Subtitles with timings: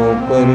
[0.00, 0.50] सो कर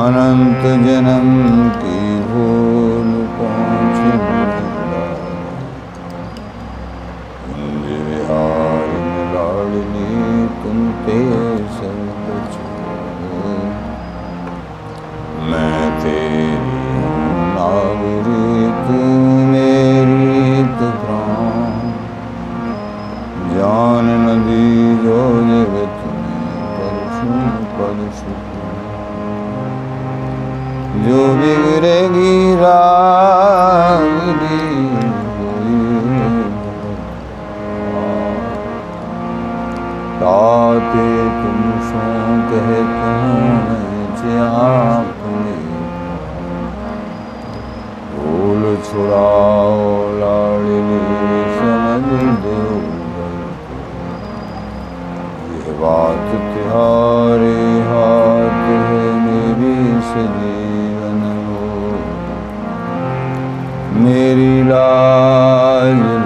[0.00, 1.30] अनंत जन्म
[1.78, 3.98] की भूल पहुँच
[8.04, 8.92] विहार
[9.32, 10.06] लाडली
[10.62, 11.18] तुम ते
[12.54, 13.48] छोड़ो
[15.50, 16.80] मैं तेरी
[17.56, 19.29] नागरी तू
[31.02, 32.98] जो बिगड़ेगी रागरी
[40.20, 42.02] ताते तुम सो
[42.50, 45.56] कहे तुम आपने।
[48.12, 49.88] भूल छुड़ाओ
[50.20, 51.00] लाडली
[51.56, 52.60] समझ दो।
[55.54, 57.49] ये बात तुम्हारे
[64.72, 66.19] मेरी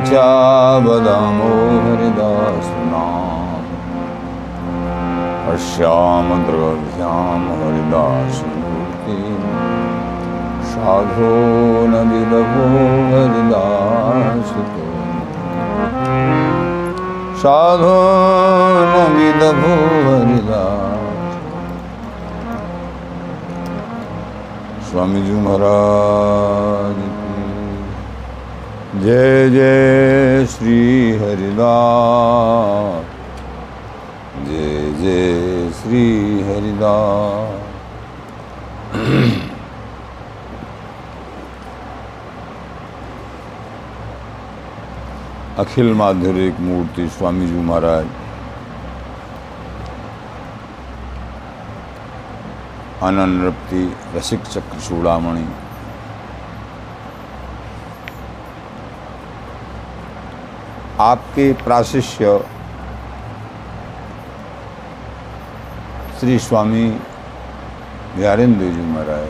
[0.00, 0.28] वाचा
[0.84, 1.48] वदामो
[1.84, 3.64] हरिदासनाम
[5.44, 9.18] पश्यामद्रभ्यां हरिदासमूर्ति
[10.70, 11.34] साधो
[11.92, 12.64] न विलभो
[13.12, 14.86] हरिदासतो
[17.42, 18.00] साधो
[18.92, 19.74] न विलभो
[20.08, 20.98] हरिदास
[24.90, 26.59] स्वामी जी महाराज।
[28.90, 33.04] जय जय श्री हरिदास
[34.46, 36.00] जय जय श्री
[36.42, 37.60] हरिदास
[45.58, 48.06] अखिल माधुरिक मूर्ति स्वामी जी महाराज।
[53.02, 53.82] आनंद नृप्ति
[54.16, 55.46] रसिक चक्र, चूड़ामणि।
[61.00, 62.38] आपके प्राशिष्य
[66.20, 66.88] श्री स्वामी
[68.16, 69.28] बिहारेंद्र जी महाराज।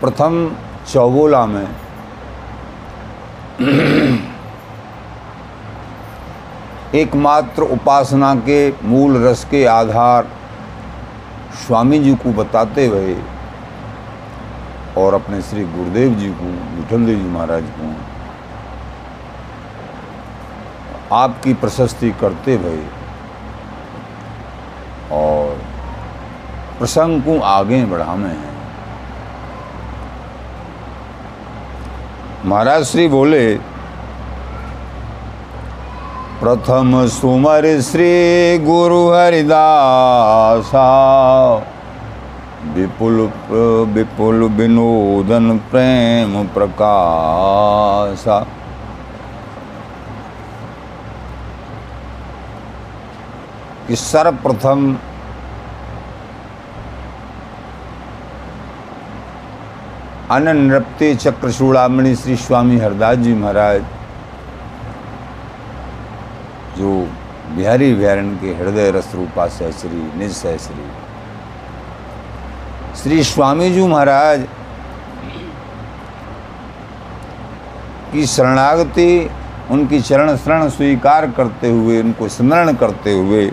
[0.00, 0.40] प्रथम
[0.92, 1.68] चौबोला में
[6.94, 10.37] एकमात्र उपासना के मूल रस के आधार
[11.58, 13.16] स्वामी जी को बताते हुए
[14.98, 17.94] और अपने श्री गुरुदेव जी को विठल देव जी महाराज को,
[21.16, 22.78] आपकी प्रशस्ति करते हुए
[25.12, 25.56] और
[26.78, 28.56] प्रसंग को आगे बढ़ावे हैं।
[32.44, 33.42] महाराज श्री बोले
[36.40, 40.84] प्रथम सुमर श्री गुरु हरिदासा।
[42.74, 43.20] विपुल
[43.94, 48.38] विपुल विनोदन प्रेम प्रकाशा।
[53.88, 54.96] कि सर्वप्रथम
[60.30, 63.84] अनन नृत्य चक्र चूड़ामणि श्री स्वामी हरदास जी महाराज
[66.78, 66.90] जो
[67.56, 70.86] बिहारी बिहारन के हृदय रस रूपा सहसरी निज सहसरी
[72.96, 74.46] श्री स्वामी जी महाराज
[78.12, 79.30] की शरणागति,
[79.70, 83.44] उनकी चरण शरण स्वीकार करते हुए, उनको स्मरण करते हुए,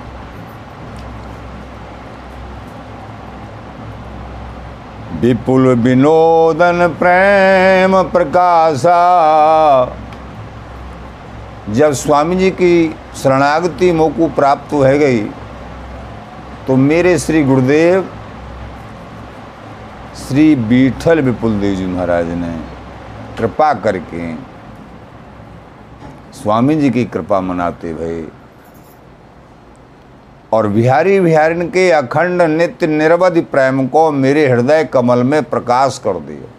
[5.21, 9.01] विपुल विनोदन प्रेम प्रकाशा
[11.69, 15.21] जब स्वामी जी की शरणागति मोकू प्राप्त हो गई
[16.67, 18.09] तो मेरे श्री गुरुदेव,
[20.17, 22.51] श्री बीठल विपुल देव जी महाराज ने
[23.37, 24.33] कृपा करके
[26.33, 28.27] स्वामी जी की कृपा मनाते भये
[30.53, 36.19] और बिहारी बिहारिन के अखंड नित्य निरवधि प्रेम को मेरे हृदय कमल में प्रकाश कर
[36.19, 36.51] दिया।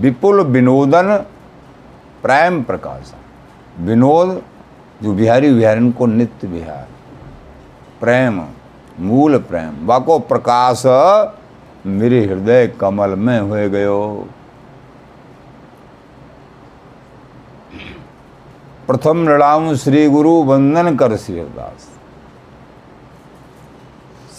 [0.00, 1.24] विपुल विनोदन
[2.22, 3.14] प्रेम प्रकाश।
[3.78, 4.42] विनोद,
[5.02, 6.86] जो बिहारी बिहारिन को नित्य बिहार।
[8.00, 8.42] प्रेम,
[9.00, 10.82] मूल प्रेम। वाको प्रकाश,
[11.86, 14.28] मेरे हृदय कमल में हो गयो।
[18.86, 21.88] प्रथम लड़ाऊ श्री गुरु वंदन कर श्री हरदास।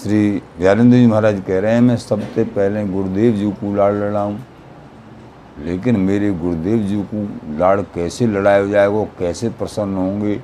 [0.03, 4.37] श्री व्यारेंद्र जी महाराज कह रहे हैं, मैं सबसे पहले गुरुदेव जी को लाड़ लड़ाऊं।
[5.59, 10.41] लेकिन मेरे गुरुदेव जी को लाड़ कैसे लड़ाया जाएगा कैसे प्रसन्न होंगे?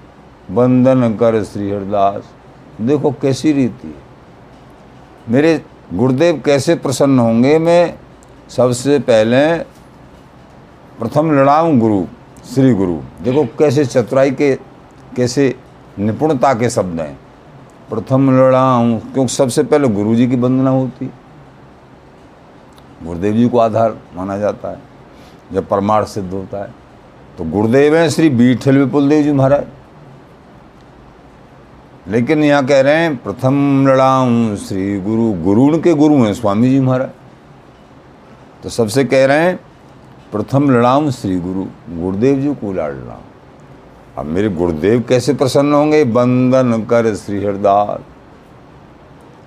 [0.51, 2.29] वंदन कर श्री हरदास।
[2.81, 5.61] देखो कैसी रीति है। मेरे
[5.93, 7.59] गुरुदेव कैसे प्रसन्न होंगे?
[7.59, 7.95] मैं
[8.49, 9.57] सबसे पहले
[10.99, 12.05] प्रथम लड़ाऊं गुरु,
[12.53, 14.55] श्री गुरु। देखो कैसे चतुराई के,
[15.15, 15.55] कैसे
[15.99, 17.19] निपुणता के शब्द हैं।
[17.89, 21.11] प्रथम लड़ाऊं, क्योंकि सबसे पहले गुरु जी की वंदना होती।
[23.03, 24.88] गुरुदेव जी को आधार माना जाता है।
[25.51, 26.73] जब परमार्थ सिद्ध होता है
[27.37, 29.65] तो गुरुदेव हैं, श्री बीठल विपुल देव जी महाराज।
[32.07, 36.79] लेकिन यहाँ कह रहे हैं, प्रथम लड़ाऊं, श्री गुरु गुरु के गुरु हैं, स्वामी जी
[36.79, 37.09] महाराज।
[38.63, 39.59] तो सबसे कह रहे हैं,
[40.31, 43.21] प्रथम लड़ाऊं, श्री गुरु, गुरुदेव जी को लाड़ लड़ाऊं।
[44.17, 46.03] अब मेरे गुरुदेव कैसे प्रसन्न होंगे?
[46.03, 47.99] बंधन कर श्री हरदास।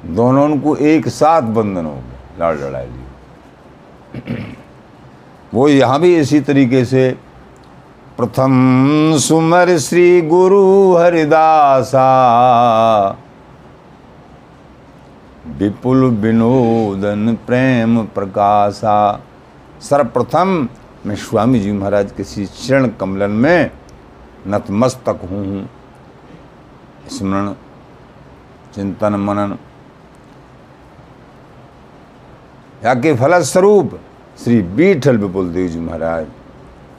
[0.07, 3.05] दोनों को एक साथ बंधन हो गए लाड़ लड़ाई ली।
[5.55, 7.11] वो यहाँ भी इसी तरीके से
[8.17, 8.53] प्रथम
[9.19, 10.63] सुमर श्री गुरु
[10.97, 12.07] हरिदासा।
[15.59, 18.97] विपुल विनोदन प्रेम प्रकाशा।
[19.81, 20.69] सर्वप्रथम
[21.07, 23.71] मैं स्वामी जी महाराज किसी चरण कमलन में
[24.49, 25.69] नतमस्तक हूँ।
[27.11, 27.53] स्मरण,
[28.75, 29.57] चिंतन मनन।
[32.85, 33.99] या के फलस्वरूप
[34.37, 36.27] श्री बीठल विपुल देव जी महाराज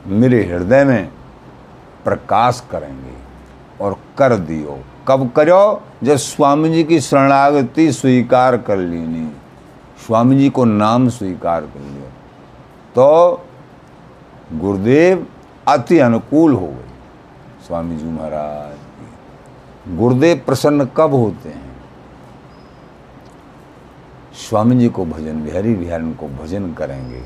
[0.08, 1.10] मेरे हृदय में
[2.04, 3.14] प्रकाश करेंगे
[3.82, 5.82] और कर दियो। कब करो?
[6.04, 9.26] जब स्वामी जी की शरणागति स्वीकार कर लेनी।
[10.06, 12.10] स्वामी जी को नाम स्वीकार कर लियो।
[12.96, 13.46] तो
[14.54, 15.26] गुरुदेव
[15.68, 21.63] अति अनुकूल हो गए। स्वामी जी महाराज, गुरुदेव प्रसन्न कब होते हैं?
[24.34, 27.22] स्वामी जी को भजन, बिहारी बिहारी को भजन करेंगे।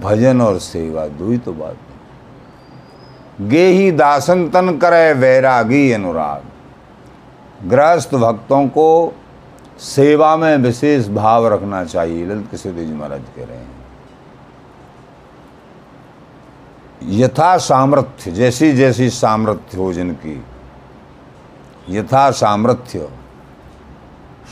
[0.00, 1.76] भजन और सेवा दो ही तो बात
[3.40, 9.14] गे ही दासन तन करे वैरागी अनुराग। गृहस्थ भक्तों को
[9.78, 13.76] सेवा में विशेष भाव रखना चाहिए, ललित किशोर जी महाराज कह रहे हैं।
[17.12, 20.42] यथा सामर्थ्य जैसी जैसी सामर्थ्य हो जिनकी,
[21.90, 23.08] यथा सामर्थ्य।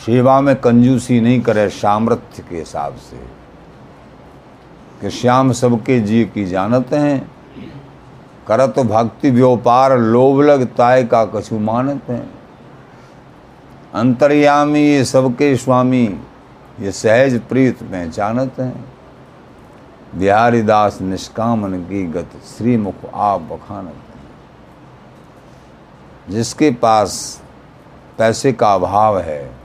[0.04, 3.16] सेवा में कंजूसी नहीं करे सामर्थ्य के हिसाब से।
[5.00, 7.30] कि श्याम सबके जी की जानत हैं,
[8.46, 12.30] करत भक्ति व्यापार लोभ लगताय का कछु मानत हैं।
[13.94, 16.20] अंतर्यामी ये सबके स्वामी,
[16.80, 18.84] ये सहज प्रीत पहचानत हैं।
[20.14, 23.94] बिहारी दास निष्कामन की गत श्रीमुख आप बखानत
[26.30, 27.42] जिसके पास
[28.18, 29.55] पैसे का अभाव है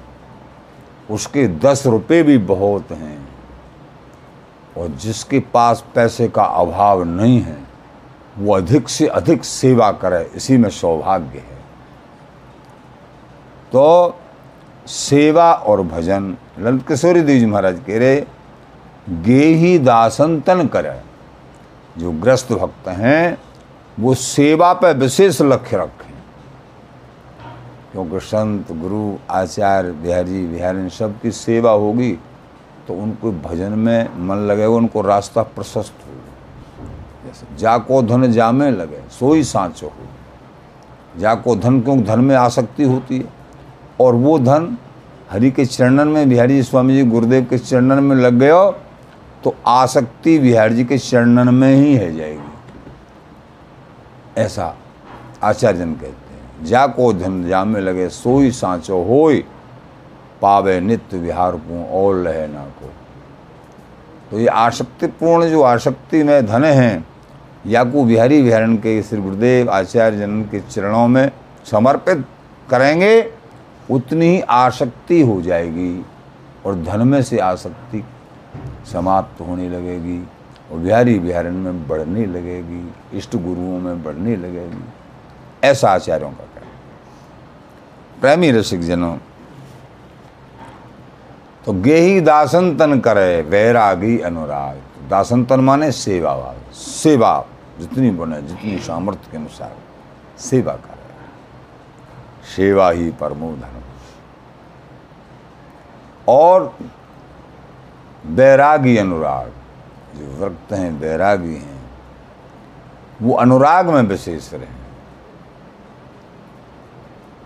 [1.12, 3.28] उसके दस रुपये भी बहुत हैं
[4.78, 7.58] और जिसके पास पैसे का अभाव नहीं है,
[8.38, 11.60] वो अधिक से अधिक सेवा करे, इसी में सौभाग्य है।
[13.72, 14.20] तो
[14.88, 18.22] सेवा और भजन, ललित किशोरी देव जी महाराज कह रहे,
[19.10, 21.00] गे ही दासंतन करे।
[21.98, 23.38] जो ग्रस्त भक्त हैं,
[24.00, 26.11] वो सेवा पर विशेष लक्ष्य रखें।
[27.92, 32.12] क्योंकि संत, गुरु, आचार्य, बिहारी बिहारी सबकी सेवा होगी
[32.88, 39.44] तो उनको भजन में मन लगेगा उनको रास्ता प्रशस्त हो। जाको धन जामे लगे, सोई
[39.44, 43.26] सांचो हो। जाको धन क्यों धन में आसक्ति होती है।
[44.00, 44.78] और वो धन
[45.32, 48.70] हरि के चरणन में, बिहारी जी स्वामी जी गुरुदेव के चरणन में लग गया
[49.44, 52.50] तो आसक्ति बिहारी जी के चरणन में ही है जाएगी।
[54.38, 54.76] ऐसा
[55.44, 56.31] आचार्यजन कहते
[56.62, 59.44] जाको धन जामे लगे, सोई सांचो होई,
[60.42, 62.90] पावे नित्य विहार को और लहे ना को।
[64.32, 67.06] तो ये आसक्तिपूर्ण जो आसक्ति में धन हैं
[67.66, 71.32] को बिहारी विहारण के श्री गुरुदेव आचार्य जन के चरणों में
[71.72, 72.26] समर्पित
[72.70, 73.34] करेंगे,
[73.90, 76.06] उतनी ही आसक्ति हो जाएगी
[76.66, 78.04] और धन में से आसक्ति
[78.92, 80.20] समाप्त होने लगेगी
[80.72, 84.84] और बिहारी विहारण में बढ़ने लगेगी, इष्ट गुरुओं में बढ़ने लगेगी।
[85.64, 86.46] ऐसा आचार्यों का
[88.22, 89.18] प्रेमी रसिक जनों।
[91.66, 97.46] तो गेही दासन तन करे वैरागी अनुराग। दासन तन माने सेवा भाव सेवा,
[97.80, 99.76] जितनी बने जितनी सामर्थ्य के अनुसार
[100.40, 101.02] सेवा करे।
[102.56, 103.82] सेवा ही परमो धर्म।
[106.28, 106.78] और
[108.26, 109.52] बैरागी अनुराग,
[110.16, 111.82] जो व्यक्त हैं बैरागी हैं,
[113.22, 114.81] वो अनुराग में विशेष रहे।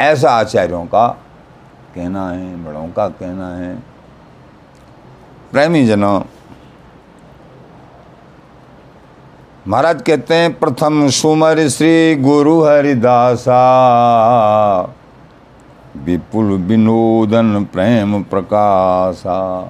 [0.02, 1.08] ऐसा आचार्यों का
[1.96, 3.76] कहना है, बड़ों का कहना है।
[5.52, 6.22] प्रेमी जनों
[9.68, 13.62] महाराज कहते हैं, प्रथम सुमर श्री गुरु हरिदासा।
[15.98, 19.70] विपुल विनोदन प्रेम प्रकाशा।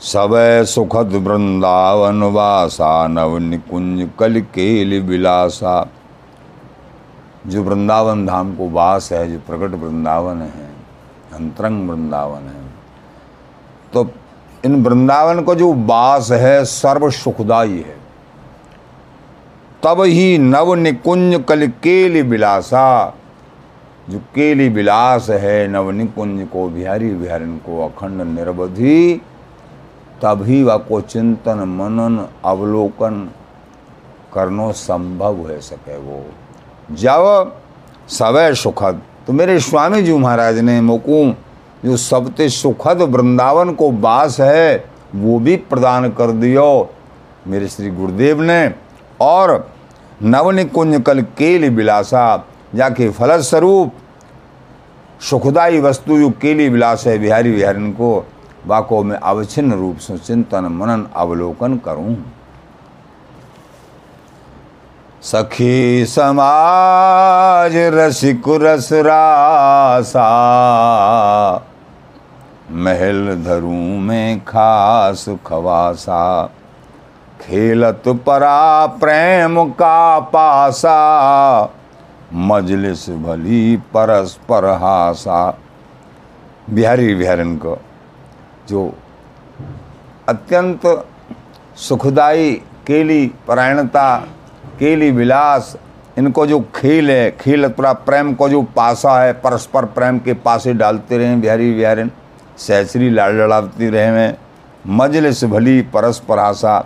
[0.00, 5.88] सवै सुखद वृंदावन वासा, नव निकुंज कल केल विलासा।
[7.46, 10.68] जो वृंदावन धाम को वास है, जो प्रकट वृंदावन है,
[11.34, 12.66] अंतरंग वृंदावन है
[13.92, 14.08] तो
[14.64, 17.96] इन वृंदावन को जो वास है सर्व सुखदाई है।
[19.82, 23.14] तब ही नव निकुंज कल केली विलासा,
[24.10, 29.20] जो केली विलास है, नव निकुंज को बिहारी बिहारिन को अखंड निर्वधि
[30.22, 33.28] तभी वा को चिंतन मनन अवलोकन
[34.34, 36.24] करनो संभव हो सके वो।
[36.90, 37.52] जब
[38.08, 41.24] सवै सुखद। तो मेरे स्वामी जी महाराज ने मोकू
[41.84, 46.90] जो सबते सुखद वृंदावन को वास है, वो भी प्रदान कर दियो।
[47.46, 48.74] मेरे श्री गुरुदेव ने,
[49.20, 49.70] और
[50.22, 53.92] नवनिकुंज कल केली विलासा जाके फलस्वरूप
[55.20, 58.24] सुखदायी वस्तु जो केली विलास है, बिहारी बिहारिन को,
[58.66, 62.16] वाको में अवच्छिन्न रूप से चिंतन मनन अवलोकन करूँ।
[65.22, 70.28] सखी समाज रसिक रस रासा
[72.70, 76.46] महल धरू में खास खवासा।
[77.40, 80.98] खेलत परा प्रेम का पासा।
[82.34, 85.58] मजलिस भली परस्पर हासा।
[86.70, 87.78] बिहारी बिहारन को,
[88.68, 88.92] जो
[90.28, 91.06] अत्यंत
[91.76, 94.24] सुखदाई, केली परायणता
[94.78, 95.76] केली विलास,
[96.18, 100.74] इनको जो खेल है, खेल पूरा प्रेम को जो पासा है, परस्पर प्रेम के पासे
[100.74, 102.10] डालते रहे बिहारी बिहारिन
[102.58, 104.38] सहसरी लाड़ लड़ाती रहे हैं।
[104.86, 106.78] मजलिस भली परस्पर आशा,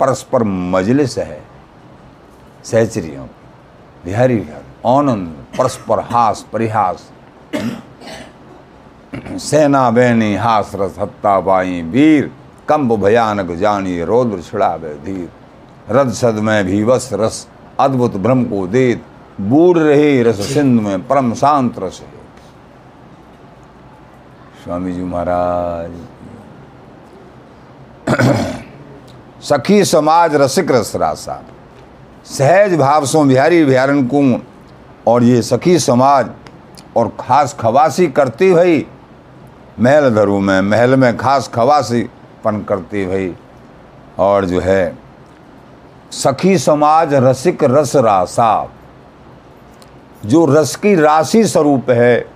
[0.00, 1.42] परस्पर मजलिस है।
[2.64, 3.26] सहचरियों
[4.04, 7.10] बिहारी बिहार आनंद, परस्पर हास, परिहास।
[9.40, 12.30] सेना बहनी हास रस हत्ता बाई, वीर,
[12.68, 15.28] कंब भयानक जानी, रौद्र, छिड़ावे, धीर।
[15.90, 17.46] रद सद में भी वस रस
[17.80, 19.02] अद्भुत ब्रह्म को देत
[19.40, 22.14] बूढ़ रहे रस सिंध में परम शांत रस है।
[24.64, 25.92] स्वामी जी महाराज
[29.42, 31.42] सखी समाज रसिक रस रासा
[32.26, 34.22] सहज भाव सो बिहारी बिहारन को
[35.06, 36.30] और ये सखी समाज
[36.96, 38.86] और खास खवासी करती भई
[39.80, 42.02] महल धरू में महल में खास खवासी
[42.44, 43.34] पन करती भई
[44.18, 45.05] और जो है
[46.16, 48.68] सखी समाज रसिक रस रासा।
[50.26, 52.26] जो रस की राशि स्वरूप है,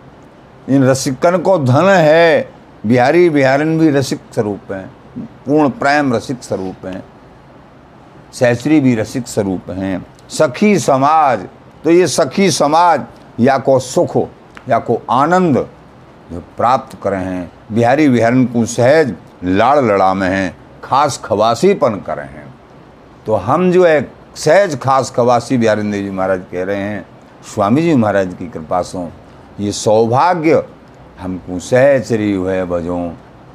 [0.68, 2.48] इन रसिकन को धन है,
[2.86, 4.86] बिहारी बिहारन भी रसिक स्वरूप हैं,
[5.18, 7.02] पूर्ण प्रेम रसिक स्वरूप हैं
[8.32, 11.46] सहचरी भी रसिक स्वरूप हैं। सखी समाज
[11.84, 13.04] तो ये सखी समाज
[13.40, 14.16] या को सुख
[14.68, 15.56] या को आनंद
[16.32, 22.22] जो प्राप्त करे हैं। बिहारी बिहारन को सहज लाड़ लड़ा में हैं, खास खवासीपन करे
[22.22, 22.49] हैं।
[23.30, 24.00] तो हम जो है
[24.34, 27.06] सहज खास खवासी देव जी महाराज कह रहे हैं,
[27.46, 28.98] स्वामी जी महाराज की कृपा से।
[29.60, 30.62] ये सौभाग्य
[31.20, 32.98] हमको सहचरी हुए बजों।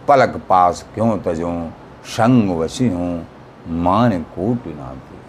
[0.08, 1.68] पलक पास क्यों तजों?
[2.08, 3.28] संग वशी हूँ,
[3.68, 5.20] मान कोटि नाथी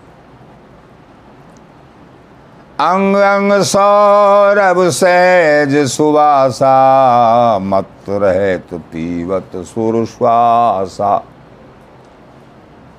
[2.80, 6.68] अंग अंग सौरभ सहज सुवासा
[7.58, 11.24] मत रहे तो पीवत सुरश्वासा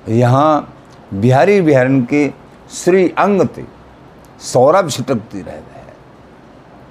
[0.08, 0.74] यहाँ
[1.14, 2.28] बिहारी बिहारन के
[2.72, 3.62] श्री अंग थे
[4.42, 5.92] सौरभ छिटकती रह गए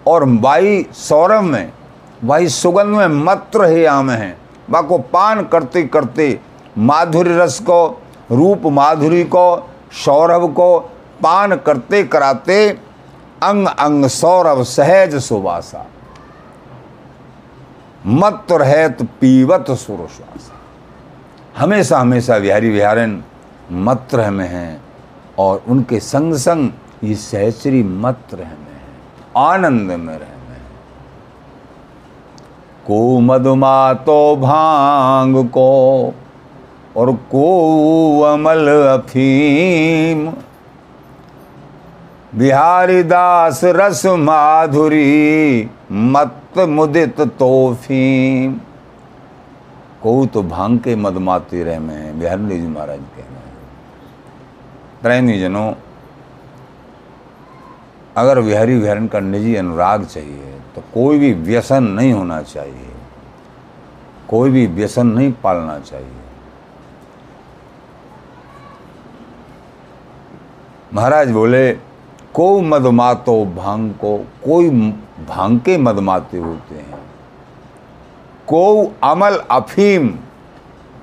[0.07, 1.71] और वाई सौरभ में
[2.23, 4.37] वाई सुगंध में मत रहे आम हैं।
[4.69, 6.39] बा को पान करते करते
[6.77, 9.69] माधुर्य रस को, रूप माधुरी को,
[10.05, 10.79] सौरभ को
[11.23, 12.69] पान करते कराते
[13.43, 15.85] अंग अंग सौरभ सहज सुवासा।
[18.05, 20.53] मत रहत पीवत सुरश्वासा
[21.57, 23.23] हमेशा हमेशा बिहारी बिहारन
[23.71, 24.81] मत्र में हैं
[25.39, 26.71] और उनके संग संग
[27.03, 28.81] ये सहचरी मत्र में है,
[29.37, 30.61] आनंद में रह में
[32.87, 36.13] को मधुमा तो भाँग को
[36.97, 40.27] और को अमल अफीम,
[42.35, 48.53] बिहारी दास रस माधुरी मत मुदित तोफीम।
[50.03, 53.36] को तो भाँग के मदमाते रह में बिहारी जी महाराज कह रहे
[55.11, 55.73] हैं जनों,
[58.17, 62.93] अगर बिहारी विहरण का निजी अनुराग चाहिए तो कोई भी व्यसन नहीं होना चाहिए।
[64.29, 66.21] कोई भी व्यसन नहीं पालना चाहिए।
[70.93, 71.71] महाराज बोले
[72.33, 74.69] को मदमातो भाँग को, कोई
[75.29, 76.99] भाँग के मदमाते होते हैं।
[78.47, 80.07] को अमल अफीम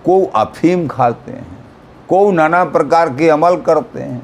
[0.04, 1.53] को अफीम खाते हैं।
[2.08, 4.22] को नाना प्रकार के अमल करते हैं।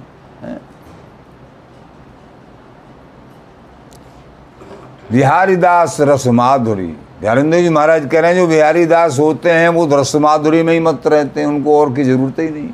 [5.13, 6.87] बिहारी दास रस माधुरी
[7.21, 10.73] बिहारिंदर जी महाराज कह रहे हैं, जो बिहारी दास होते हैं, वो रस माधुरी में
[10.73, 12.71] ही मत रहते हैं, उनको और की ज़रूरत ही नहीं।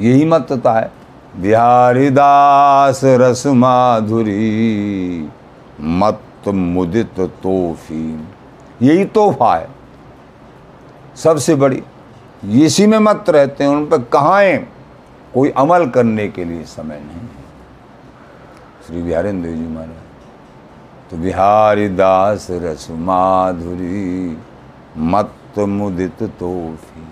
[0.00, 0.90] यही मतता है।
[1.36, 5.30] बिहारी दास रस माधुरी
[5.80, 8.28] मत मुदित तोहफी
[8.82, 9.68] यही तोहफा है।
[11.16, 11.82] सबसे बड़ी
[12.42, 14.42] इसी में मत रहते हैं, उन पर कहाँ
[15.34, 17.28] कोई अमल करने के लिए समय नहीं
[18.86, 24.36] श्री बिहारेंद्र जी महाराज तो बिहारी दास रस माधुरी
[24.96, 27.04] मत मुदित तोफी।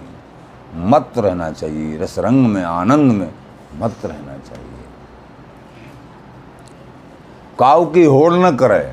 [0.85, 3.31] मत रहना चाहिए रस रंग में, आनंद में
[3.75, 4.85] मत रहना चाहिए।
[7.59, 8.85] काउ की होड़ न करे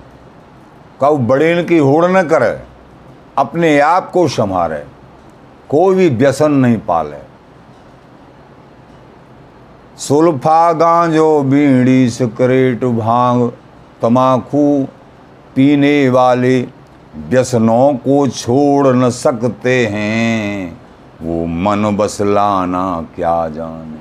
[1.01, 2.61] काउ बड़ेन की होड़ न करे,
[3.37, 4.83] अपने आप को संभारे।
[5.71, 7.17] कोई भी व्यसन नहीं पाले।
[9.97, 13.51] सुल्फा गांजो बीड़ी सिकरेट भाँग
[14.01, 14.87] तमाकू
[15.55, 16.59] पीने वाले
[17.29, 20.81] व्यसनों को छोड़ न सकते हैं।
[21.21, 23.99] वो मन बस लाना क्या जाने।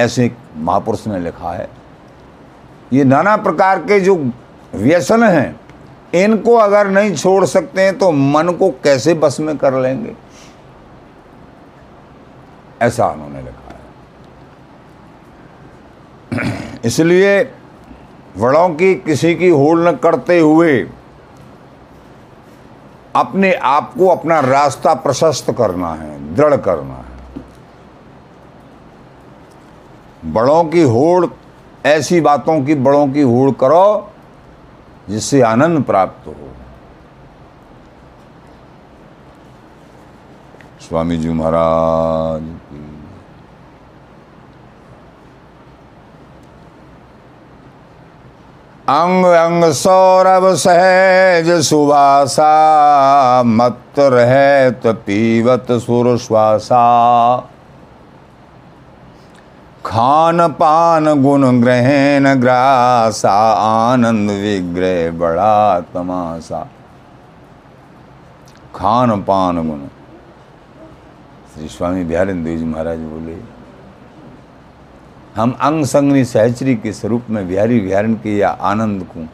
[0.00, 1.68] ऐसे महापुरुष ने लिखा है।
[2.92, 4.16] ये नाना प्रकार के जो
[4.74, 5.60] व्यसन हैं,
[6.14, 10.14] इनको अगर नहीं छोड़ सकते हैं तो मन को कैसे बस में कर लेंगे?
[12.82, 13.78] ऐसा उन्होंने लिखा
[16.36, 17.42] है। इसलिए
[18.38, 20.90] बड़ों की किसी की होड़ न करते हुए
[23.16, 27.04] अपने आप को अपना रास्ता प्रशस्त करना है, दृढ़ करना है।
[30.32, 31.26] बड़ों की होड़,
[31.86, 34.10] ऐसी बातों की बड़ों की होड़ करो
[35.08, 36.34] जिससे आनंद प्राप्त हो।
[40.80, 42.42] स्वामी जी महाराज।
[48.88, 52.50] अंग अंग सौरभ सहज सुवासा
[53.46, 56.82] मत रहत पीवत सुर श्वासा।
[59.86, 66.66] खान पान गुण ग्रहण ग्रासा, आनंद विग्रह बड़ा तमाशा।
[68.74, 69.80] खान पान गुण।
[71.54, 73.36] श्री स्वामी बिहारेंद्र जी महाराज बोले
[75.36, 79.24] हम अंग संगनी सहचरी के स्वरूप में बिहारी बिहारन के या आनंद को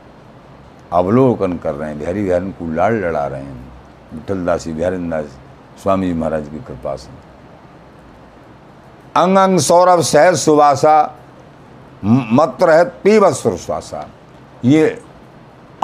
[0.93, 3.73] अवलोकन कर रहे हैं। बिहारी बिहारन को लाड़ लड़ा रहे हैं।
[4.13, 5.25] विठल दासी बिहारन दास
[5.83, 7.11] स्वामी जी महाराज की कृपा से।
[9.17, 10.97] अंग अंग सौरभ सहज सुवासा
[12.05, 14.07] मत रहत पीवत सुरश्वासा
[14.65, 15.03] ये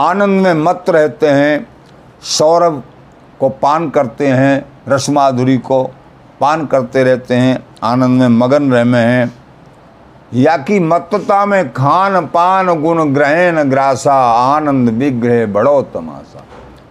[0.01, 1.67] आनंद में मत रहते हैं।
[2.23, 2.83] सौरभ
[3.41, 5.85] को पान करते हैं, रसमाधुरी को
[6.41, 9.48] पान करते रहते हैं। आनंद में मगन रह में हैं।
[10.35, 16.45] या कि मत्तता में खान पान गुण ग्रहण ग्रासा, आनंद विग्रह बड़ो तमाशा।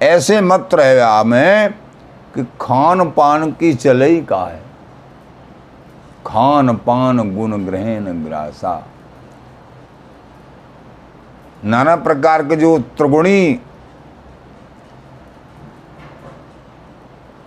[0.06, 1.74] ऐसे मत रहे में
[2.36, 4.62] कि खान पान की चलई का है।
[6.28, 8.86] खान पान गुण ग्रहण ग्रासा।
[11.66, 13.60] नाना प्रकार के जो त्रिगुणी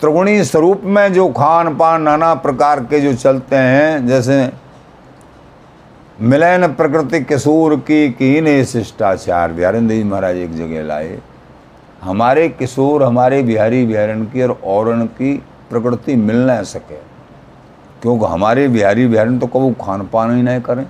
[0.00, 4.53] त्रिगुणी स्वरूप में जो खान पान नाना प्रकार के जो चलते हैं, जैसे
[6.22, 11.18] मिलन प्रकृति किशोर की कीन शिष्टाचार। बिहारिंद जी महाराज एक जगह लाए।
[12.02, 15.33] हमारे किशोर हमारे बिहारी बिहारन की और औरन की
[15.70, 16.98] प्रकृति मिल न सके।
[18.02, 20.85] क्योंकि हमारे बिहारी बिहारन तो कबू खान पान ही नहीं करें।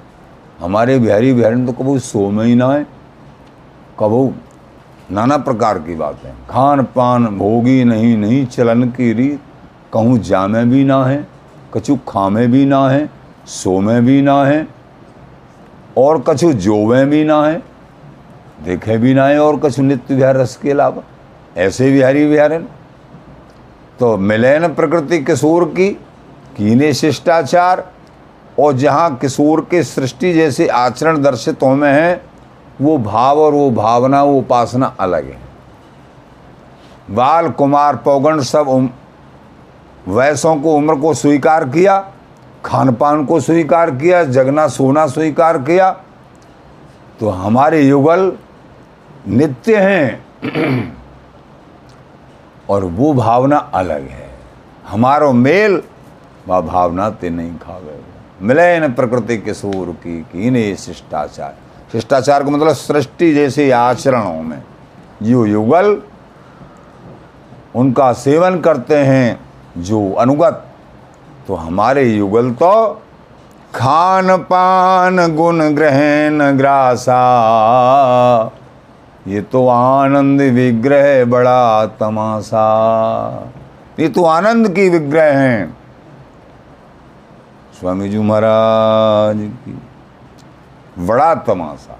[0.61, 2.87] हमारे बिहारी बिहारन तो कबू सो में ही ना है।
[3.99, 4.33] कबू
[5.13, 9.41] नाना प्रकार की बातें। खान पान भोगी नहीं नहीं चलन की रीत।
[9.93, 11.27] कहूँ जामे भी ना है,
[11.75, 13.09] कछु खामे भी ना है,
[13.47, 14.80] सोमे भी ना है।
[16.01, 17.63] और कछु जोवे भी ना है
[18.65, 21.03] देखे भी ना है और कछु नित्य विहार रस के अलावा।
[21.57, 22.67] ऐसे बिहारी बिहारन
[24.01, 25.89] तो मिलन प्रकृति किशोर की
[26.57, 27.85] कीने शिष्टाचार
[28.59, 32.21] और जहाँ किशोर के सृष्टि जैसे आचरण दर्शित हो में है
[32.81, 35.39] वो भाव और वो भावना वो उपासना अलग है।
[37.11, 38.89] बाल कुमार पौगण सब उम,
[40.09, 41.99] वैसों को उम्र को स्वीकार किया
[42.65, 45.91] खान पान को स्वीकार किया, जगना सोना स्वीकार किया
[47.21, 48.33] तो हमारे युगल
[49.29, 50.27] नित्य हैं।
[52.71, 54.31] और वो भावना अलग है।
[54.89, 55.83] हमारो मेल
[56.49, 58.01] वह भावना ते नहीं खा गए
[58.43, 61.55] मिले न प्रकृति के सूर की, कि कीने शिष्टाचार।
[61.93, 64.63] शिष्टाचार का मतलब सृष्टि जैसे आचरणों में।
[65.23, 66.03] जो युगल
[67.75, 69.41] उनका सेवन करते हैं
[69.79, 70.70] जो अनुगत
[71.47, 73.03] तो हमारे युगल तो
[73.75, 77.21] खान पान गुण ग्रहण ग्रासा।
[79.29, 82.67] ये तो आनंद विग्रह बड़ा तमाशा।
[84.01, 85.77] ये तो आनंद की विग्रह हैं।
[87.81, 89.83] स्वामी जी महाराज की।
[91.07, 91.99] बड़ा तमाशा।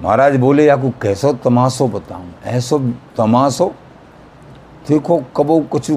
[0.00, 2.32] महाराज बोले या को कैसो तमाशो बताऊँ?
[2.44, 2.78] ऐसो
[3.16, 3.74] तमाशो?
[4.88, 5.90] देखो, कबो कुछ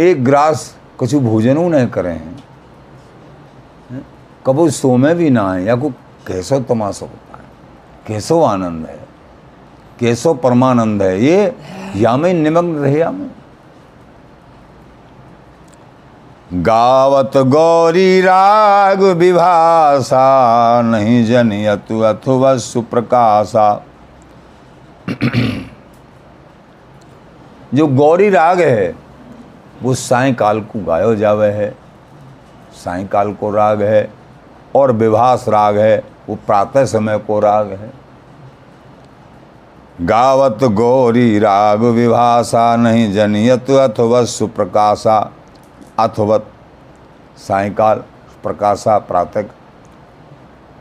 [0.00, 2.38] एक ग्रास कुछ भोजनों नहीं करे। हैं
[4.46, 5.88] कबो सो में भी ना है या को
[6.26, 7.44] कैसो तमाशो होता है,
[8.06, 8.98] कैसो आनंद है,
[10.00, 11.54] कैसो परमानंद है, ये
[11.96, 13.30] या में निमग्न रहे या में
[16.54, 23.68] गावत गौरी राग विभाषा नहीं जन जनियतु अथवा सुप्रकाशा।
[27.74, 28.94] जो गौरी राग है
[29.82, 31.70] वो सायकाल को गायो जावे है,
[32.74, 34.10] सायकाल को राग है
[34.76, 37.92] और विभास राग है, वो प्रातः समय को राग है।
[40.02, 45.18] गावत गौरी राग विभाषा नहीं जनियत अथवा सुप्रकाशा,
[45.98, 46.46] अथवत
[47.38, 48.02] सायकाल
[48.42, 49.48] प्रकाशा प्रातक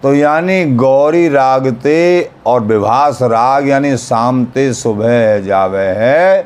[0.03, 1.97] तो यानी गौरी रागते
[2.47, 6.41] और विभास राग यानी शाम ते सुबह जावे है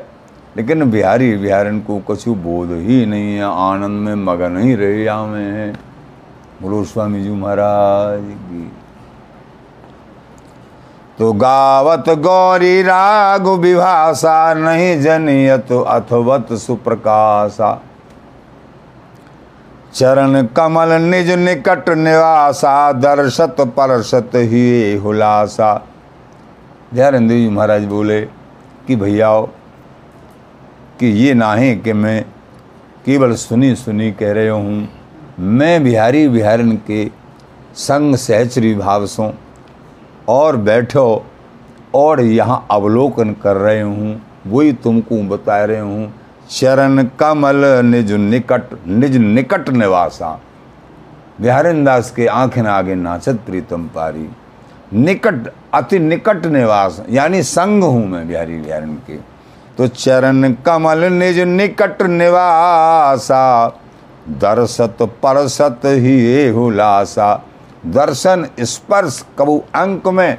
[0.56, 5.72] लेकिन बिहारी, बिहारन को कुछ बोध ही नहीं है, आनंद में मगन ही रहे है।
[6.62, 8.72] बोलो स्वामी जी महाराज की।
[11.18, 17.82] तो गावत गौरी राग विभाषा नहीं जनियत अथवत सुप्रकाशा।
[19.94, 25.86] चरण कमल निज निकट निवासा, दर्शत परसत ही हुलासा।
[26.94, 28.20] ध्यान जी महाराज बोले
[28.86, 29.30] कि भैया
[31.04, 32.24] कि ये ना है कि मैं
[33.04, 34.88] केवल सुनी सुनी कह रहे हूँ।
[35.38, 37.04] मैं बिहारी बिहारन के
[37.76, 39.32] संग सहचरी भाव सो
[40.28, 41.24] और बैठो
[41.94, 46.12] और यहाँ अवलोकन कर रहे हूँ, वही तुमको बता रहे हूँ।
[46.50, 50.32] चरण कमल निज निकट निज निकट निवासा।
[51.40, 54.28] बिहारिन दास के आँखें आगे नाचत प्रीतम पारी।
[54.94, 59.33] निकट, अति निकट निवास, यानी संग हूँ मैं बिहारी बिहारिन के।
[59.78, 63.68] तो चरण कमल निज निकट निवासा
[64.42, 67.34] दर्शत परसत ही हुलासा
[67.86, 70.38] दर्शन स्पर्श कबू अंक में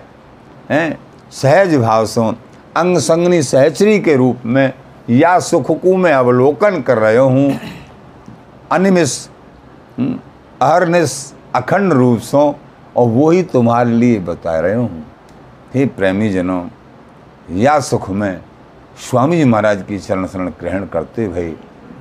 [0.70, 1.00] हैं?
[1.32, 2.30] सहज भाव से
[2.78, 4.74] अंग संगनी सहचरी के रूप में
[5.10, 7.60] या सुखकू में अवलोकन कर रहे हूँ।
[8.72, 9.28] अनिमिष
[10.00, 10.20] हम्म,
[10.62, 15.06] अहरनिश अखंड रूप से और वो ही तुम्हारे लिए बता रहे हूँ।
[15.74, 16.62] हे प्रेमी जनों
[17.52, 18.42] या सुख में
[18.96, 21.50] स्वामी जी महाराज की चरण शरण ग्रहण करते भई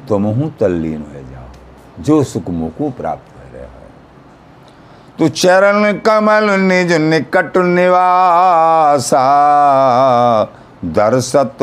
[0.09, 3.69] तुम हूँ तल्लीन हो जाओ, जो सुख मुको प्राप्त हो रहे हो।
[5.19, 9.25] तो चरण कमल निज निकट निवासा,
[10.87, 11.63] दर्शत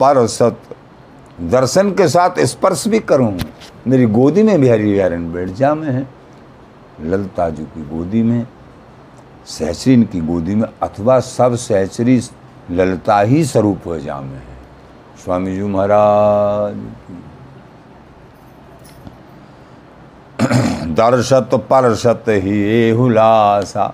[0.00, 0.60] परसत।
[1.42, 3.32] दर्शन के साथ स्पर्श भी करूँ,
[3.86, 6.06] मेरी गोदी में बिहारी बिहारन बैठ जा में। है
[7.02, 8.46] ललताजू की गोदी में
[9.48, 12.20] सहचरीन की गोदी में, अथवा सब सहचरी
[12.70, 14.53] ललता ही स्वरूप हो जा में। है
[15.24, 16.74] स्वामी जी महाराज
[20.96, 23.86] दर्शत परसत ही हुलासा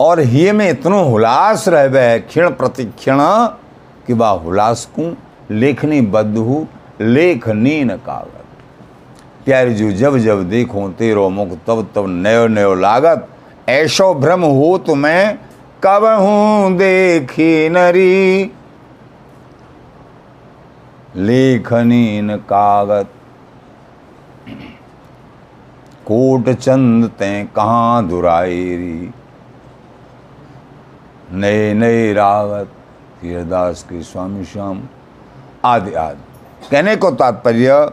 [0.00, 3.20] और हिये में इतनो हुलास रह क्षण प्रतिक्षण
[4.06, 5.04] कि बा हुलास को,
[5.50, 6.66] लेखनी बद्धु
[7.00, 13.28] लेखनी न कागज़ प्यारी जो जब जब देखो, तेरो मुख तब तब नयो नयो लागत।
[13.68, 14.94] ऐशो भ्रम हो तो
[15.80, 18.52] मैं कब हूँ देखी नरी।
[21.16, 23.10] लेखनीन कागत।
[26.06, 29.10] कोट चंद ते कहाँ दुराएरी
[31.32, 32.72] नए नए रागत
[33.22, 34.82] हीरदास के स्वामी श्याम।
[35.64, 37.92] आदि आदि। कहने को तात्पर्य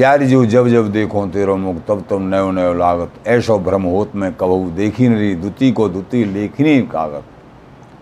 [0.00, 4.12] प्यारी जो जब जब देखो तेरो मुख, तब तब नयो नयो लागत। ऐशो भ्रम होत
[4.16, 7.24] में कबहू देखी रही, दुती को दुती लेखनी कागत।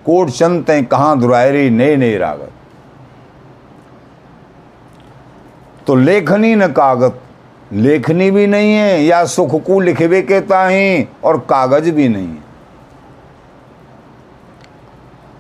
[0.07, 2.53] कोट चंद ते कहाँ दुरायरी नए नए रागत।
[5.87, 7.21] तो लेखनी न कागत,
[7.73, 12.45] लेखनी भी नहीं है, या सुख को लिखवे के ताही, और कागज़ भी नहीं है।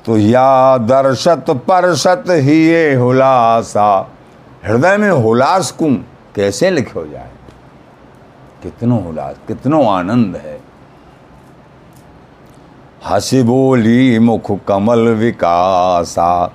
[0.06, 4.12] तो या दर्शत परसत ही हुलासा,
[4.64, 5.96] हृदय में हुलास को?
[6.38, 7.30] कैसे लिखो जाए?
[8.62, 10.60] कितनो उल्लास कितनो आनंद है।
[13.06, 16.52] हसी बोली, मुख कमल विकासा।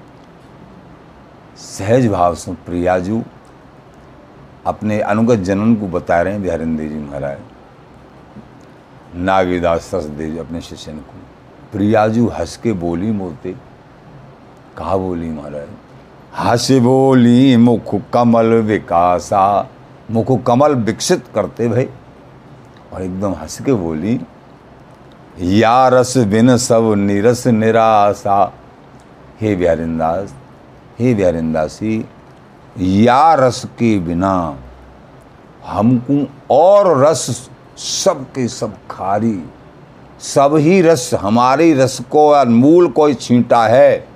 [1.57, 3.23] सहज भाव से प्रियाजू
[4.65, 7.39] अपने अनुगत जनन को बता रहे हैं बिहारिंदे जी महाराज।
[9.15, 11.19] नागीदास ससदेव जी अपने शिष्यन को
[11.71, 13.55] प्रियाजू हंस के बोली मोते।
[14.77, 15.67] कहा बोली महाराज?
[16.39, 19.69] हंस बोली, मुख कमल विकासा।
[20.13, 21.87] मुख कमल विकसित करते भाई।
[22.93, 24.19] और एकदम हंस के बोली,
[25.41, 28.53] या रस बिन सब निरस निराशा।
[29.41, 30.33] हे बिहारिंदास
[30.99, 32.05] हे बिहारिंदासी
[32.79, 34.57] या रस के बिना
[35.65, 39.43] हमको और रस सब के सब खारी।
[40.19, 44.07] सब ही रस हमारी रस को मूल कोई छींटा है।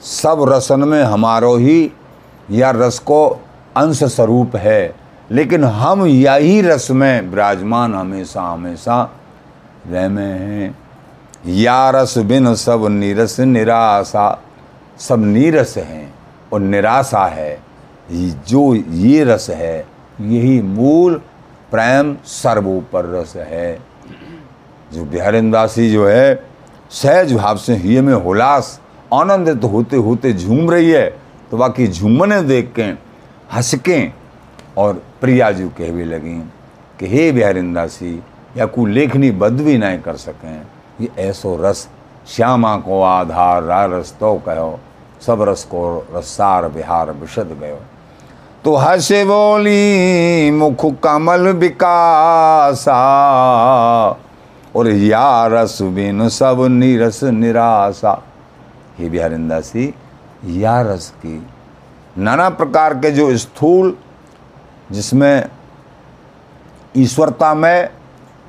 [0.00, 1.92] सब रसन में हमारो ही
[2.50, 3.26] या रस को
[3.76, 9.02] अंश स्वरूप है। लेकिन हम यही रस में विराजमान हमेशा हमेशा
[9.86, 10.78] रह में हैं।
[11.46, 14.42] या रस बिन सब नीरस निराशा,
[14.98, 16.14] सब नीरस हैं
[16.52, 17.58] और निराशा है।
[18.12, 19.86] जो ये रस है,
[20.20, 21.14] यही मूल
[21.70, 23.78] प्रेम सर्वोपर रस है।
[24.92, 26.34] जो बिहारिंदासी जो है,
[26.90, 28.80] सहज भाव से ये में हुलास,
[29.14, 31.06] आनंदित होते होते झूम रही है
[31.50, 32.82] तो बाकी झूमने देख के
[33.54, 34.23] हंस के
[34.76, 36.50] और प्रिया प्रियाजू कहवे लगी
[37.00, 38.22] कि, हे बिहारिंदासी,
[38.56, 40.62] या को लेखनी बद भी नहीं कर सकें?
[41.00, 41.88] ये ऐसो रस
[42.28, 44.80] श्यामा को आधार रा रस तो कहो,
[45.26, 47.80] सब रस को रसार बिहार विशद गयो।
[48.64, 52.96] तो हस बोली, मुख कमल विकासा
[54.76, 58.22] और या रस बिन सब निरस निराशा
[58.98, 59.94] हे बिहारिंदासी,
[60.46, 61.46] या रस की
[62.18, 63.96] नाना प्रकार के जो स्थूल
[64.94, 65.50] जिसमें
[66.96, 67.88] ईश्वरता में,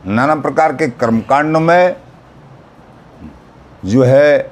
[0.05, 1.95] नाना प्रकार के कर्मकांड में
[3.85, 4.51] जो है,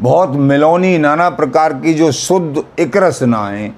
[0.00, 3.72] बहुत मिलौनी, नाना प्रकार की जो शुद्ध एक रसनाएँ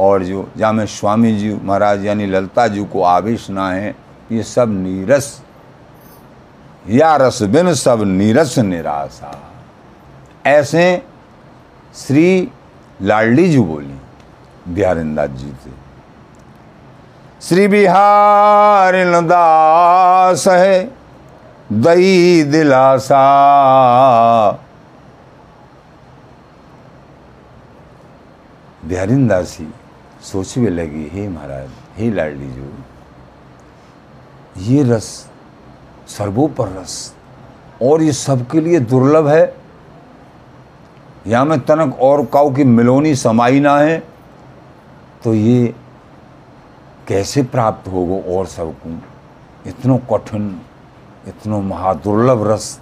[0.00, 3.94] और जो जहाँ में स्वामी जी महाराज यानी ललता जी को आवेश ना है
[4.32, 5.40] ये सब नीरस,
[6.88, 9.40] या रस बिन सब नीरस निराशा।
[10.46, 11.02] ऐसे
[11.96, 12.48] श्री
[13.02, 13.94] लाडली जी बोली
[14.68, 15.83] बिहारिंदास जी से।
[17.44, 20.84] श्री बिहार दास है
[21.72, 23.18] दई दिलासा।
[28.84, 29.68] बिहारिन दासी
[30.22, 32.72] सोचने लगी, हे महाराज, हे लाडली जो,
[34.62, 35.28] ये रस,
[36.08, 37.14] सर्वोपर रस,
[37.82, 39.54] और ये सबके लिए दुर्लभ है।
[41.26, 44.02] या में तनक और काऊ की मिलोनी समाई ना है
[45.24, 45.74] तो ये
[47.08, 48.90] कैसे प्राप्त होगो और सबको?
[49.66, 50.60] इतनो कठिन,
[51.28, 52.80] इतनो महादुर्लभ रस।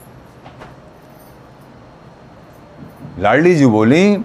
[3.18, 4.16] लाडली जी बोली,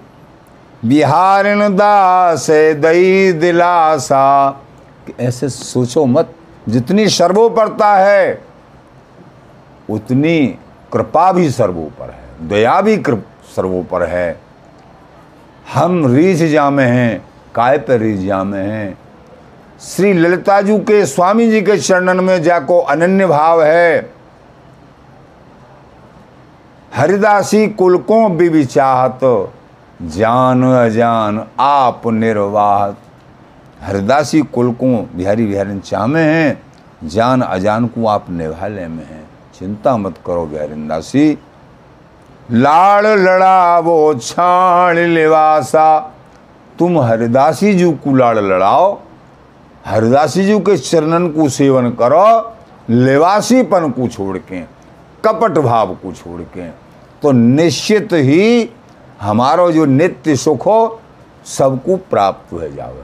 [0.86, 4.26] बिहारिन दास दई दिलासा।
[5.20, 6.34] ऐसे सोचो मत,
[6.70, 8.44] जितनी सर्वोपरता है,
[9.90, 10.48] उतनी
[10.94, 12.98] कृपा भी सर्वोपर है, दया भी
[13.56, 14.40] सर्वोपर है।
[15.74, 18.98] हम रीझ जामे हैं, काय पर रीझ जामे हैं?
[19.82, 24.10] श्री ललिताजू के स्वामी जी के चरणन में जाको अनन्य भाव है।
[26.96, 32.98] हरिदासी कुल को भी जान अजान आप निर्वाहत।
[33.82, 36.62] हरिदासी कुल को बिहारी बिहारी चामे हैं,
[37.04, 41.38] जान अजान को आप निभाले में हैं। चिंता मत करो बिहारी दासी।
[42.52, 46.00] लाड़ लड़ा वो छाण लिवासा,
[46.80, 49.00] तुम हरिदासी जी को लाड़ लड़ाओ।
[49.88, 52.26] हरिदासी जी के चरणन को सेवन करो
[52.90, 54.62] लेवासीपन को छोड़ के
[55.26, 56.70] कपट भाव को छोड़ के
[57.22, 58.70] तो निश्चित ही
[59.22, 61.00] हमारो जो नित्य सुख हो,
[61.46, 63.04] सबको प्राप्त हो जावे।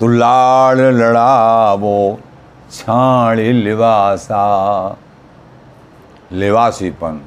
[0.00, 2.18] तो लाड़ लड़ावो
[2.72, 4.44] छाण लिवासा।
[6.32, 7.20] लेवासीपन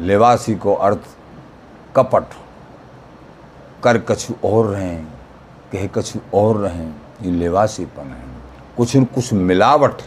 [0.00, 1.06] लेवासी को अर्थ
[1.96, 2.24] कपट,
[3.84, 5.06] कर कछु और रहें।
[5.76, 8.24] कह कछु और रहें, ये लेवासीपन है।
[8.76, 10.02] कुछ न कुछ मिलावट,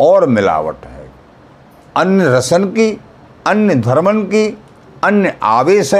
[0.00, 1.10] और मिलावट है।
[1.96, 3.00] अन्य रसन की,
[3.46, 4.58] अन्य धर्मन की,
[5.04, 5.94] अन्य आवेश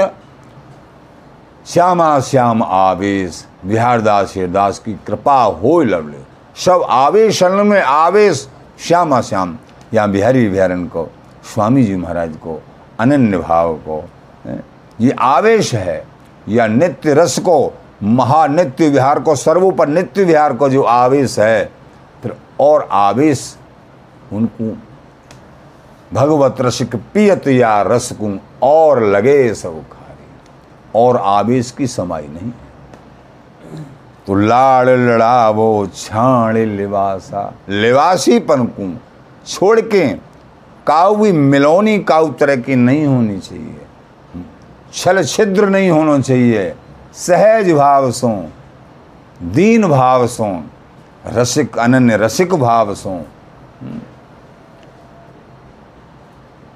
[1.65, 6.17] श्यामा श्याम आवेश बिहारदास दास की कृपा हो लवले।
[6.55, 8.47] सब आवेशन में आवेश,
[8.79, 9.57] श्यामा श्याम।
[9.93, 11.07] या बिहारी बिहारन को,
[11.53, 12.61] स्वामी जी महाराज को,
[12.99, 14.09] अनन्य भाव को
[15.01, 16.07] ये आवेश है,
[16.49, 21.71] या नित्य रस को महानित्य विहार को, सर्वोपर नित्य विहार को जो आवेश है,
[22.23, 23.55] फिर और आवेश,
[24.33, 24.75] उनको
[26.13, 32.51] भगवत रसिक पियत या रस कुं और लगे सब खारी। और आवेश की समाई नहीं
[34.27, 38.91] तो लाड़ लड़ावो, छाण लिवासा लिवासी पनकू
[39.47, 40.07] छोड़ के
[40.87, 44.43] काउ भी मिलोनी काउ तरह की नहीं होनी चाहिए।
[44.93, 46.73] छल छिद्र नहीं होना चाहिए।
[47.19, 48.29] सहज भाव सो,
[49.43, 50.45] दीन भाव सो,
[51.27, 53.21] रसिक अनन्य रसिक भाव सो।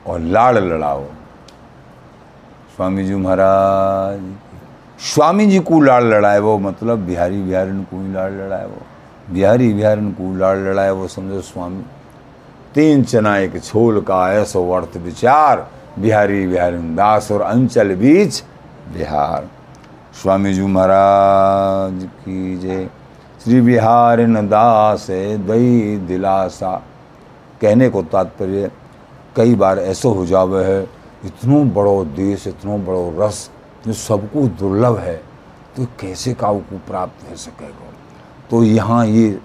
[0.07, 1.03] और लाड़ लड़ाओ।
[2.75, 4.21] स्वामी जी महाराज
[5.03, 8.81] स्वामी जी को लाड़ लड़ाए वो मतलब बिहारी बिहारी को ही लाड़ लड़ाए वो।
[9.29, 11.83] बिहारी बिहारी को लाड़ लड़ाए वो, समझो स्वामी।
[12.75, 15.67] तीन चना, एक छोल का ऐसो अर्थ विचार,
[15.99, 18.43] बिहारी बिहारी दास और अंचल बीच
[18.93, 19.47] बिहार।
[20.13, 22.85] स्वामी जी महाराज की जय।
[23.43, 26.75] श्री बिहार दास दई दिलासा।
[27.61, 28.69] कहने को तात्पर्य,
[29.35, 30.83] कई बार ऐसा हो जावे है,
[31.25, 33.49] इतनो बड़ो देश, इतनो बड़ो रस,
[33.85, 35.15] जो सबको दुर्लभ है
[35.75, 37.91] तो कैसे काउ को प्राप्त हो सकेगा?
[38.49, 39.39] तो यहाँ ये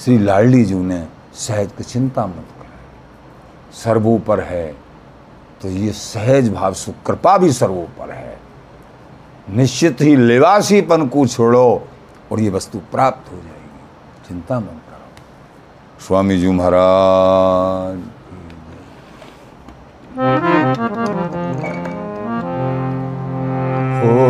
[0.00, 4.66] श्री लाडली जी ने सहज की चिंता मत करें। सर्वोपर है
[5.62, 8.39] तो ये सहज भाव से, कृपा भी सर्वोपर है।
[9.50, 11.88] निश्चित ही लिवासीपन को छोड़ो
[12.32, 17.98] और ये वस्तु प्राप्त हो जाएगी। चिंता मत करो। स्वामी जी महाराज।
[24.04, 24.29] हो,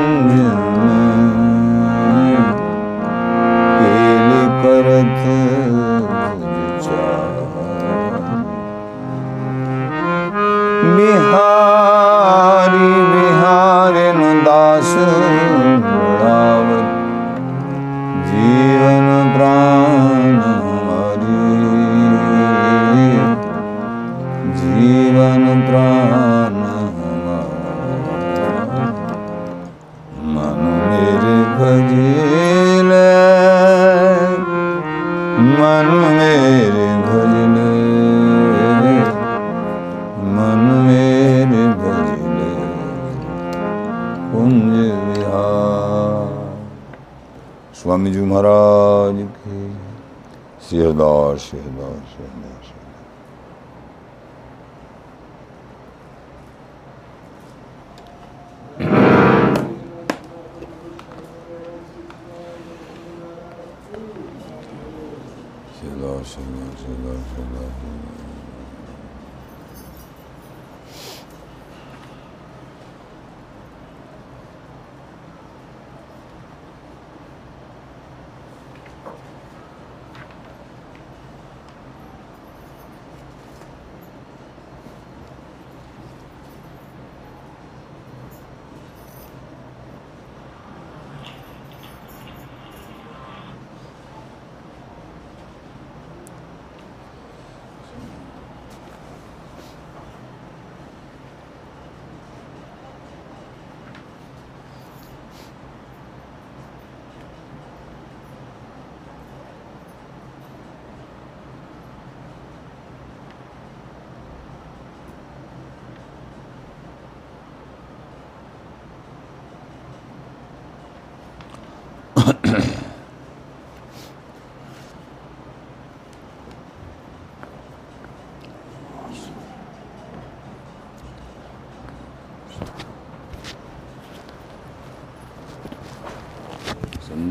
[51.59, 53.01] hinaus, hier hinaus, hier hinaus.
[65.81, 68.30] Hier hinaus, hier hinaus, hier hinaus, hier hinaus.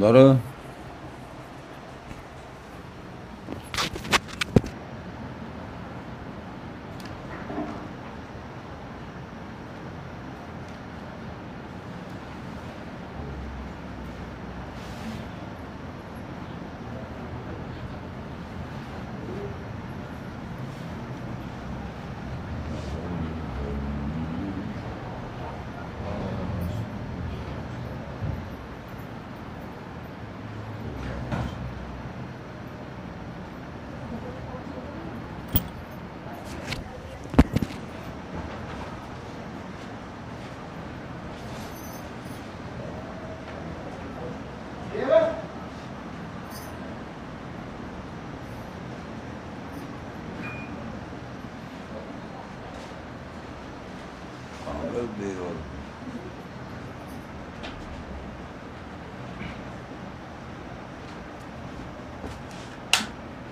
[0.00, 0.49] देर और